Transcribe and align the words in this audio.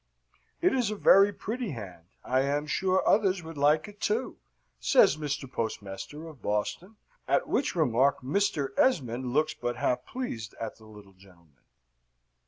"It 0.63 0.73
is 0.73 0.89
a 0.89 0.95
very 0.95 1.31
pretty 1.31 1.69
hand; 1.73 2.05
I 2.23 2.41
am 2.41 2.65
sure 2.65 3.07
others 3.07 3.43
would 3.43 3.55
like 3.55 3.87
it 3.87 4.01
too," 4.01 4.39
says 4.79 5.15
Mr. 5.15 5.47
Postmaster 5.47 6.27
of 6.27 6.41
Boston, 6.41 6.95
at 7.27 7.47
which 7.47 7.75
remark 7.75 8.21
Mr. 8.23 8.69
Esmond 8.79 9.31
looks 9.31 9.53
but 9.53 9.75
half 9.75 10.03
pleased 10.07 10.55
at 10.59 10.77
the 10.77 10.85
little 10.87 11.13
gentleman. 11.13 11.59